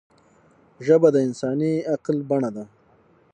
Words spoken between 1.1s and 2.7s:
د انساني عقل بڼه ده